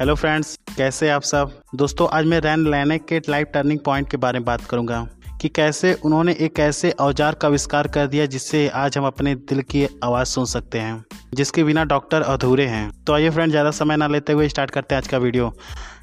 Hello 0.00 0.14
friends 0.14 0.58
कैसे 0.76 1.08
आप 1.10 1.22
सब? 1.22 1.50
दोस्तों, 1.74 2.06
आज 2.12 2.26
मैं 2.26 2.38
रैन 2.40 2.66
लैनेक 2.70 3.04
के 3.04 3.20
लाइफ 3.28 3.48
टर्निंग 3.54 3.78
पॉइंट 3.78 4.10
के 4.10 4.16
बारे 4.16 4.38
में 4.38 4.44
बात 4.46 4.60
करूँगा। 4.60 5.06
कि 5.40 5.48
कैसे 5.48 5.92
उन्होंने 6.04 6.32
एक 6.40 6.58
ऐसे 6.60 6.90
औज़ार 6.90 7.34
का 7.34 7.48
आविष्कार 7.48 7.88
कर 7.88 8.06
दिया 8.06 8.26
जिससे 8.26 8.66
आज 8.68 8.98
हम 8.98 9.06
अपने 9.06 9.34
दिल 9.34 9.60
की 9.62 9.86
आवाज़ 10.04 10.28
सुन 10.28 10.44
सकते 10.44 10.78
हैं, 10.78 11.04
जिसके 11.34 11.64
बिना 11.64 11.84
डॉक्टर 11.84 12.22
अधूरे 12.22 12.66
हैं। 12.66 12.90
तो 13.04 13.12
आइए 13.12 13.30
फ्रेंड 13.30 13.50
ज़्यादा 13.50 13.70
समय 13.70 13.96
ना 13.96 14.06
लेते 14.06 14.32
हुए 14.32 14.48
स्टार्ट 14.48 14.70
करते 14.70 14.94
हैं 14.94 15.02
आज 15.02 15.08
का 15.08 15.18
वीडियो 15.18 15.52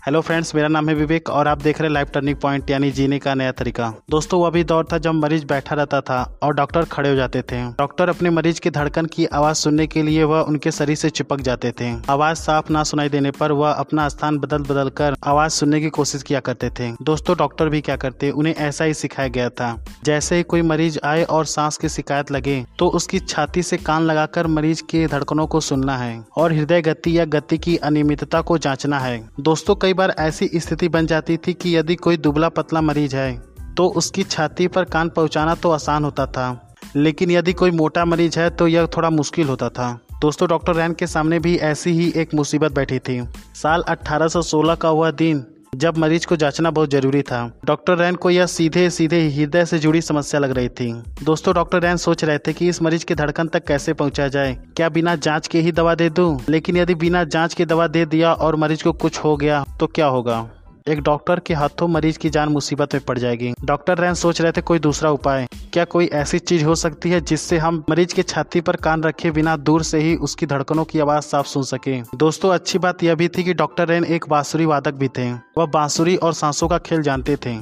हेलो 0.08 0.20
फ्रेंड्स 0.21 0.54
मेरा 0.55 0.68
नाम 0.68 0.89
है 0.89 0.94
विवेक 0.96 1.30
और 1.30 1.48
आप 1.48 1.62
देख 1.62 1.80
रहे 1.82 1.88
हैं 1.88 1.94
लाइफ 1.94 2.10
टर्निंग 2.10 2.36
पॉइंट 2.36 2.70
यानी 2.70 2.89
जीने 2.92 3.18
का 3.20 3.34
नया 3.36 3.52
तरीका। 3.52 3.92
दोस्तों, 4.10 4.39
वो 4.39 4.46
अभी 4.46 4.64
दौर 4.64 4.86
था 4.92 4.98
जब 4.98 5.14
मरीज़ 5.14 5.46
बैठा 5.46 5.76
रहता 5.76 6.00
था 6.02 6.20
और 6.44 6.54
डॉक्टर 6.54 6.84
खड़े 6.84 7.10
हो 7.10 7.16
जाते 7.16 7.42
थे। 7.42 7.57
डॉक्टर 7.71 8.10
अपने 8.10 8.30
मरीज़ 8.30 8.62
की 8.62 8.70
धड़कन 8.70 9.06
की 9.06 9.25
आवाज़ 9.25 9.57
सुनने 9.57 9.88
के 9.88 10.04
लिए 10.04 10.24
वह 10.24 10.42
उनके 10.42 10.71
शरीर 10.71 10.96
से 10.96 11.10
चिपक 11.10 11.42
जाते 11.42 11.71
थे। 11.71 11.92
आवाज़ 12.10 12.38
साफ़ 12.38 12.71
ना 12.74 12.84
सुनाई 12.84 13.10
देने 13.10 13.32
पर 13.32 13.51
वह 13.51 13.71
अपना 13.71 14.07
स्थान 14.10 14.38
बदल 14.38 14.57
बदल 14.60 14.89
कर 14.89 15.15
आवाज़ 15.24 15.51
सुनने 15.51 15.82
की 15.82 15.89
कोशिश 15.89 16.24
किया 16.24 16.39
करते 16.39 16.70
थे। 16.70 16.92
दोस्तों, 17.01 17.36
डॉक्टर 17.37 17.70
भी 17.70 17.82
क्या 17.82 17.96
करते, 17.96 18.29
उन्हें 18.29 18.54
ऐसा 18.56 18.86
ही 18.86 18.93
सिखाया 18.93 19.28
गया 19.29 19.50
था। 19.50 19.76
जैसे 20.04 20.36
ही 20.36 20.43
कोई 20.46 20.62
मरीज़ 20.62 21.00
आए 21.06 21.24
और 21.26 21.46
सांस 21.48 21.78
की 21.78 21.89
शिकायत 21.89 22.32
लगे 22.32 22.64
तो 22.79 22.87
उसकी 22.92 23.20
छाती 23.20 23.64
से 23.64 23.78
कान 23.79 24.04
लगाकर 24.04 24.48
मरीज़ 24.48 24.84
के 24.84 25.06
धड़कनों 25.07 25.48
को 25.48 25.60
सुनना 25.62 25.98
है 25.98 26.24
और 26.37 26.54
हृदय 26.54 26.82
गति 26.82 27.18
या 27.20 27.26
गति 27.28 27.57
की 27.57 27.78
अनियमितता 27.84 28.42
को 28.42 28.57
जांचना 28.60 29.00
है। 29.00 29.20
दोस्तों, 29.39 29.76
कई 29.76 29.93
बार 29.97 30.15
ऐसी 30.19 30.50
स्थिति 30.56 30.87
बन 30.89 31.06
जाती 31.06 31.37
थी 31.37 31.54
कि 31.54 31.75
यदि 31.78 31.96
कोई 31.96 32.17
दुबला 32.17 32.50
पतला 32.50 32.81
मरीज़ 32.81 33.16
है 33.16 33.36
तो 33.78 33.88
उसकी 33.88 34.23
छाती 34.23 34.67
पर 34.67 34.83
कान 34.86 35.09
पहुंचाना 35.09 35.56
तो 35.56 35.72
आसान 35.72 36.03
होता 36.03 36.25
था। 36.25 36.75
लेकिन 36.95 37.31
यदि 37.31 37.53
कोई 37.53 37.72
मोटा 37.72 38.06
मरीज़ 38.06 38.39
है 38.39 38.50
तो 38.50 38.67
यह 38.67 38.86
थोड़ा 38.88 39.09
मुश्किल 39.09 39.47
होता 39.47 39.70
था। 39.70 40.00
दोस्तों, 40.22 40.47
डॉक्टर 40.50 40.75
रैन 40.75 40.94
के 40.94 41.08
सामने 41.08 41.39
भी 41.39 41.56
ऐसी 41.58 41.92
ही 41.92 42.12
एक 42.16 42.34
मुसीबत 42.34 42.72
बैठी 42.72 43.00
थी। 43.00 43.22
साल 43.56 43.84
1816 43.90 44.75
का 44.75 44.92
वह 44.92 45.12
दिन 45.12 45.45
जब 45.78 45.97
मरीज़ 45.97 46.25
को 46.28 46.36
जांचना 46.36 46.70
बहुत 46.72 46.92
ज़रूरी 46.92 47.22
था। 47.22 47.59
डॉक्टर 47.66 47.97
रैन 47.97 48.16
को 48.16 48.30
यह 48.30 48.45
सीधे 48.45 48.89
सीधे 48.89 49.20
हृदय 49.30 49.66
से 49.66 49.80
जुड़ी 49.80 50.02
समस्या 50.02 50.39
लग 50.39 50.52
रही 50.52 50.69
थी। 50.69 50.92
दोस्तों, 51.23 51.53
डॉक्टर 51.53 51.81
रैन 51.81 51.97
सोच 51.97 52.23
रहे 52.23 52.38
थे 52.38 52.53
कि 52.53 52.69
इस 52.69 52.81
मरीज़ 52.81 53.06
के 53.06 53.16
धड़कन 53.16 53.47
तक 53.47 53.67
कैसे 53.67 53.94
पहुँचा 53.94 54.28
जाए। 54.28 54.58
क्या 54.78 54.89
बिना 54.89 55.16
जाँच 55.16 55.47
के 55.47 55.59
ही 55.59 55.72
दवा 55.72 55.95
दे 55.95 56.09
दूँ? 56.09 56.39
लेकिन 56.50 56.78
यदि 56.78 56.95
बिना 56.95 57.23
जाँच 57.23 57.53
के 57.53 57.66
दवा 57.66 57.88
दे 57.88 58.06
दिया 58.06 58.34
और 58.34 58.56
मरीज़ 58.56 58.84
को 58.84 58.94
कुछ 58.94 59.19
हो 59.19 59.38
गया 59.38 59.66
तो 59.80 59.88
क्या 59.88 60.06
होगा? 60.06 60.50
एक 60.88 61.02
डॉक्टर 61.02 61.40
के 61.40 61.54
हाथों 61.54 61.88
मरीज़ 61.88 62.18
की 62.18 62.30
जान 62.30 62.50
मुसीबत 62.50 62.94
में 62.94 63.04
पड़ 63.06 63.18
जाएगी। 63.20 63.54
डॉक्टर 63.66 63.98
रैन 63.98 64.14
सोच 64.14 64.42
रहे 64.42 64.52
थे, 64.52 64.62
कोई 64.62 64.80
दूसरा 64.80 65.10
उपाय? 65.12 65.48
क्या 65.74 65.86
कोई 65.86 66.06
ऐसी 66.06 66.40
चीज़ 66.40 66.66
हो 66.66 66.76
सकती 66.76 67.10
है 67.10 67.22
जिससे 67.22 67.58
हम 67.58 67.84
मरीज़ 67.90 68.14
के 68.16 68.24
छाती 68.24 68.62
पर 68.62 68.76
कान 68.76 69.04
रखे 69.04 69.32
बिना 69.32 69.56
दूर 69.58 69.84
से 69.84 70.00
ही 70.00 70.16
उसकी 70.16 70.46
धड़कनों 70.46 70.86
की 70.86 71.00
आवाज़ 71.00 71.24
साफ़ 71.24 71.48
सुन 71.48 71.64
सके? 71.64 72.02
दोस्तों, 72.16 72.50
अच्छी 72.50 72.80
बात 72.80 73.04
यह 73.04 73.16
भी 73.16 73.28
थी 73.28 73.44
कि 73.44 73.54
डॉक्टर 73.54 73.88
रैन 73.88 74.06
एक 74.06 74.26
बांसुरी 74.30 74.66
वादक 74.66 74.94
भी 74.94 75.08
थे। 75.08 75.32
वह 75.32 75.66
बांसुरी 75.66 76.16
और 76.16 76.34
सांसों 76.34 76.68
का 76.68 76.78
खेल 76.78 77.02
जानते 77.02 77.36
थे 77.36 77.58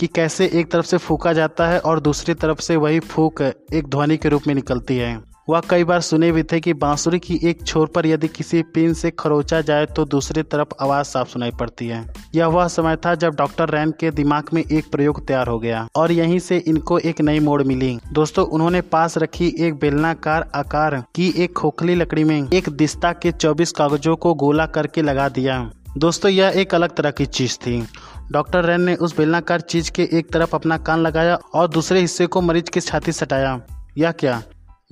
कि 0.00 0.06
कैसे 0.06 0.50
एक 0.54 0.70
तरफ़ 0.72 0.86
से 0.86 0.96
फूका 0.96 1.32
जाता 1.32 1.66
है 1.66 1.78
और 1.80 2.00
दूसरी 2.00 2.34
तरफ़ 2.34 2.60
से 2.60 2.76
वही 2.76 3.00
फूक 3.00 3.42
एक 3.74 3.88
ध्वनि 3.88 4.16
के 4.16 4.28
रूप 4.28 4.42
में 4.46 4.54
निकलती 4.54 4.96
है। 4.96 5.31
वह 5.48 5.60
कई 5.70 5.84
बार 5.84 6.00
सुने 6.00 6.30
भी 6.32 6.42
थे 6.42 6.60
कि 6.60 6.72
बांसुरी 6.72 7.18
की 7.18 7.38
एक 7.44 7.62
छोर 7.66 7.86
पर 7.86 8.06
यदि 8.06 8.28
किसी 8.28 8.62
पिन 8.62 8.92
से 8.94 9.10
खरोचा 9.10 9.60
जाए 9.60 9.86
तो 9.86 10.04
दूसरी 10.04 10.42
तरफ़ 10.42 10.68
आवाज़ 10.80 11.06
साफ़ 11.06 11.28
सुनाई 11.28 11.50
पड़ती 11.50 11.86
है। 11.86 12.04
यह 12.34 12.46
वह 12.46 12.68
समय 12.68 12.96
था 12.96 13.14
जब 13.14 13.34
डॉक्टर 13.34 13.68
रैन 13.68 13.90
के 13.90 14.10
दिमाग 14.10 14.50
में 14.54 14.62
एक 14.62 14.90
प्रयोग 14.92 15.26
तैयार 15.26 15.48
हो 15.48 15.58
गया 15.58 15.86
और 15.96 16.12
यहीं 16.12 16.38
से 16.38 16.58
इनको 16.58 16.98
एक 16.98 17.20
नई 17.20 17.40
मोड़ 17.40 17.62
मिली। 17.62 17.98
दोस्तों, 18.12 18.46
उन्होंने 18.46 18.80
पास 18.80 19.18
रखी 19.18 19.52
एक 19.60 19.74
बेलनाकार 19.74 20.50
आकार 20.54 21.02
की 21.14 21.28
एक 21.36 21.52
खोखली 21.52 21.94
लकड़ी 21.94 22.24
में 22.24 22.48
एक 22.52 22.68
दिस्ता 22.68 23.12
के 23.12 23.32
चौबीस 23.32 23.72
कागजों 23.72 24.16
को 24.16 24.34
गोला 24.34 24.66
करके 24.66 25.02
लगा 25.02 25.28
दिया। 25.28 25.70
दोस्तों, 25.98 26.30
यह 26.30 26.52
एक 26.56 26.74
अलग 26.74 26.96
तरह 26.96 27.10
की 27.10 27.26
चीज़ 27.26 27.56
थी। 27.56 27.86
डॉक्टर 28.32 28.64
रैन 28.64 28.80
ने 28.80 28.94
उस 28.94 29.16
बेलनाकार 29.16 29.60
चीज़ 29.60 29.90
के 29.92 30.08
एक 30.12 30.32
तरफ़ 30.32 30.56
अपना 30.56 30.78
कान 30.78 31.00
लगाया 31.00 31.34
और 31.54 31.68
दूसरे 31.68 32.00
हिस्से 32.00 32.26
को 32.26 32.40
मरीज़ 32.40 32.70
की 32.70 32.80
छाती 32.80 33.12
सटाया 33.12 33.60
यह 33.98 34.10
क्या? 34.10 34.42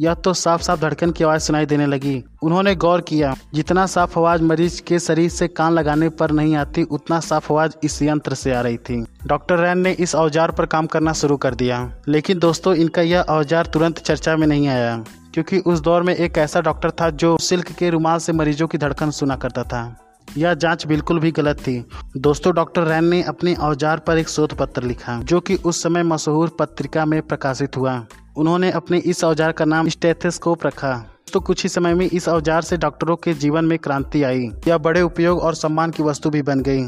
यह 0.01 0.15
तो 0.15 0.33
साफ़ 0.35 0.63
साफ़ 0.63 0.81
धड़कन 0.81 1.11
की 1.11 1.25
आवाज़ 1.25 1.43
सुनाई 1.43 1.67
देने 1.67 1.87
लगी। 1.87 2.23
उन्होंने 2.43 2.75
गौर 2.75 3.01
किया, 3.01 3.35
जितना 3.55 3.85
साफ़ 3.87 4.19
आवाज़ 4.19 4.43
मरीज़ 4.43 4.81
के 4.83 4.99
शरीर 4.99 5.29
से 5.31 5.49
कान 5.49 5.73
लगाने 5.73 6.09
पर 6.11 6.31
नहीं 6.31 6.55
आती, 6.57 6.83
उतना 6.83 7.19
साफ़ 7.21 7.53
आवाज़ 7.53 7.75
इस 7.85 8.01
यंत्र 8.03 8.35
से 8.35 8.53
आ 8.53 8.61
रही 8.61 8.77
थी। 8.79 9.05
डॉक्टर 9.27 9.59
रैन 9.59 9.79
ने 9.79 9.93
इस 9.93 10.15
औज़ार 10.15 10.51
पर 10.51 10.67
काम 10.67 10.87
करना 10.87 11.13
शुरू 11.13 11.37
कर 11.37 11.55
दिया। 11.55 11.81
लेकिन 12.09 12.39
दोस्तों, 12.39 12.75
इनका 12.75 13.03
यह 13.03 13.21
औज़ार 13.21 13.67
तुरंत 13.67 13.99
चर्चा 13.99 14.37
में 14.37 14.47
नहीं 14.47 14.69
आया, 14.69 14.97
क्योंकि 15.35 15.59
उस 15.61 15.81
दौर 15.81 16.03
में 16.03 16.15
एक 16.15 16.39
ऐसा 16.39 16.61
डॉक्टर 16.61 16.91
था 16.91 17.11
जो 17.13 17.37
सिल्क 17.41 17.73
के 17.73 17.91
रुमाल 17.91 18.19
से 18.19 18.33
मरीजों 18.33 18.69
की 18.69 18.79
धड़कन 18.79 19.11
सुना 19.11 19.37
करता 19.37 19.63
था। 19.65 19.97
यह 20.29 20.55
जाँच 20.55 20.87
बिल्कुल 20.87 21.19
भी 21.19 21.31
गलत 21.33 21.59
थी। 21.59 21.85
दोस्तों, 22.17 22.55
डॉक्टर 22.55 22.83
रैन 22.83 23.05
ने 23.05 23.23
अपने 23.25 23.55
औज़ार 23.55 23.99
पर 23.99 24.19
एक 24.19 24.29
शोध 24.29 24.55
पत्र 24.55 24.83
लिखा, 24.83 25.21
जो 25.21 25.41
कि 25.41 25.55
उस 25.57 25.83
समय 25.83 26.03
मशहूर 26.05 26.57
पत्रिका 26.59 27.05
में 27.05 27.21
प्रकाशित 27.23 27.77
हुआ। 27.77 27.95
उन्होंने 28.37 28.71
अपने 28.71 28.99
इस 28.99 29.23
औज़ार 29.25 29.53
का 29.53 29.65
नाम 29.65 29.89
स्टेथोस्कोप 29.89 30.67
रखा। 30.67 30.93
तो 31.33 31.41
कुछ 31.41 31.63
ही 31.63 31.69
समय 31.69 31.95
में 31.95 32.07
इस 32.07 32.29
औज़ार 32.29 32.63
से 32.63 32.77
डॉक्टरों 32.77 33.17
के 33.17 33.35
जीवन 33.35 33.65
में 33.65 33.79
क्रांति 33.79 34.23
आई। 34.23 34.51
यह 34.69 34.79
बड़े 34.79 35.03
उपयोग 35.03 35.41
और 35.41 35.55
सम्मान 35.55 35.91
की 35.91 36.03
वस्तु 36.03 36.31
भी 36.31 36.43
बन 36.43 36.61
गई। 36.61 36.85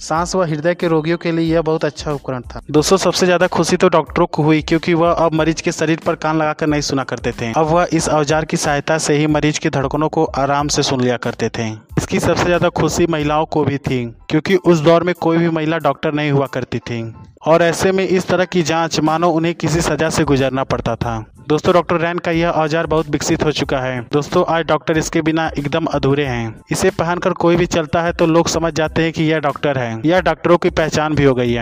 सांस 0.00 0.34
व 0.34 0.42
हृदय 0.42 0.74
के 0.74 0.88
रोगियों 0.88 1.18
के 1.18 1.32
लिए 1.32 1.44
यह 1.46 1.62
बहुत 1.62 1.84
अच्छा 1.84 2.12
उपकरण 2.12 2.40
था। 2.44 2.60
दोस्तों, 2.70 2.96
सबसे 2.96 3.26
ज़्यादा 3.26 3.46
खुशी 3.46 3.76
तो 3.76 3.88
डॉक्टरों 3.88 4.26
को 4.26 4.42
हुई 4.42 4.62
क्योंकि 4.62 4.94
वह 4.94 5.12
अब 5.12 5.34
मरीज़ 5.34 5.62
के 5.62 5.72
शरीर 5.72 6.00
पर 6.06 6.14
कान 6.14 6.36
लगाकर 6.36 6.66
नहीं 6.66 6.80
सुना 6.80 7.04
करते 7.04 7.32
थे। 7.32 7.52
अब 7.52 7.66
वह 7.66 7.88
इस 7.92 8.08
औज़ार 8.08 8.44
की 8.44 8.56
सहायता 8.56 8.98
से 8.98 9.16
ही 9.16 9.26
मरीज़ 9.26 9.60
की 9.60 9.70
धड़कनों 9.70 10.08
को 10.08 10.24
आराम 10.24 10.68
से 10.68 10.82
सुन 10.82 11.00
लिया 11.00 11.16
करते 11.18 11.48
थे। 11.48 11.70
इसकी 12.06 12.18
सबसे 12.20 12.44
ज़्यादा 12.44 12.68
खुशी 12.70 13.06
महिलाओं 13.06 13.44
को 13.46 13.64
भी 13.64 13.78
थी, 13.78 14.04
क्योंकि 14.30 14.56
उस 14.64 14.80
दौर 14.80 15.04
में 15.04 15.14
कोई 15.14 15.38
भी 15.38 15.48
महिला 15.50 15.78
डॉक्टर 15.78 16.12
नहीं 16.14 16.30
हुआ 16.30 16.46
करती 16.46 16.78
थी। 16.80 17.02
और 17.46 17.62
ऐसे 17.62 17.92
में 17.92 18.06
इस 18.06 18.26
तरह 18.28 18.44
की 18.44 18.62
जाँच 18.62 18.98
मानो 19.00 19.30
उन्हें 19.30 19.54
किसी 19.54 19.80
सजा 19.80 20.10
से 20.10 20.24
गुजरना 20.24 20.64
पड़ता 20.64 20.94
था। 20.96 21.24
दोस्तों, 21.48 21.72
डॉक्टर 21.74 21.96
रैन 21.96 22.18
का 22.18 22.30
यह 22.30 22.50
औज़ार 22.50 22.86
बहुत 22.86 23.08
विकसित 23.10 23.44
हो 23.44 23.50
चुका 23.52 23.78
है। 23.78 24.00
दोस्तों, 24.12 24.44
आज 24.46 24.64
डॉक्टर 24.66 24.98
इसके 24.98 25.20
बिना 25.22 25.46
एकदम 25.58 25.84
अधूरे 25.86 26.24
हैं। 26.26 26.54
इसे 26.72 26.90
पहनकर 26.92 27.32
कोई 27.34 27.56
भी 27.56 27.66
चलता 27.68 28.02
है 28.02 28.12
तो 28.12 28.26
लोग 28.26 28.48
समझ 28.48 28.72
जाते 28.74 29.02
हैं 29.02 29.12
कि 29.12 29.24
यह 29.24 29.38
डॉक्टर 29.40 29.78
है। 29.78 30.00
यह 30.06 30.20
डॉक्टरों 30.22 30.56
की 30.56 30.70
पहचान 30.72 31.14
भी 31.14 31.24
हो 31.24 31.34
गई 31.34 31.48
है। 31.48 31.54